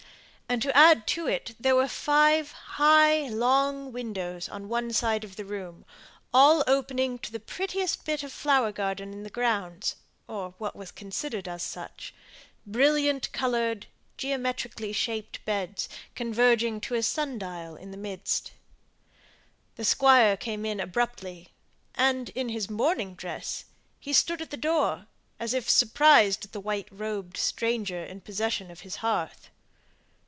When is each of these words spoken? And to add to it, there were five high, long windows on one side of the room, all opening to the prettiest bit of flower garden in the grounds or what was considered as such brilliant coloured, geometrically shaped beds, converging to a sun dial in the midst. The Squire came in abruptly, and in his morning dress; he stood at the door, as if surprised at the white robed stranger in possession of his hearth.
And 0.51 0.61
to 0.63 0.75
add 0.77 1.07
to 1.07 1.27
it, 1.27 1.55
there 1.61 1.77
were 1.77 1.87
five 1.87 2.51
high, 2.51 3.29
long 3.29 3.93
windows 3.93 4.49
on 4.49 4.67
one 4.67 4.91
side 4.91 5.23
of 5.23 5.37
the 5.37 5.45
room, 5.45 5.85
all 6.33 6.61
opening 6.67 7.19
to 7.19 7.31
the 7.31 7.39
prettiest 7.39 8.03
bit 8.03 8.21
of 8.21 8.33
flower 8.33 8.73
garden 8.73 9.13
in 9.13 9.23
the 9.23 9.29
grounds 9.29 9.95
or 10.27 10.53
what 10.57 10.75
was 10.75 10.91
considered 10.91 11.47
as 11.47 11.63
such 11.63 12.13
brilliant 12.67 13.31
coloured, 13.31 13.87
geometrically 14.17 14.91
shaped 14.91 15.39
beds, 15.45 15.87
converging 16.15 16.81
to 16.81 16.95
a 16.95 17.01
sun 17.01 17.39
dial 17.39 17.77
in 17.77 17.91
the 17.91 17.95
midst. 17.97 18.51
The 19.77 19.85
Squire 19.85 20.35
came 20.35 20.65
in 20.65 20.81
abruptly, 20.81 21.47
and 21.95 22.27
in 22.31 22.49
his 22.49 22.69
morning 22.69 23.15
dress; 23.15 23.63
he 24.01 24.11
stood 24.11 24.41
at 24.41 24.49
the 24.49 24.57
door, 24.57 25.05
as 25.39 25.53
if 25.53 25.69
surprised 25.69 26.43
at 26.43 26.51
the 26.51 26.59
white 26.59 26.89
robed 26.91 27.37
stranger 27.37 28.03
in 28.03 28.19
possession 28.19 28.69
of 28.69 28.81
his 28.81 28.97
hearth. 28.97 29.49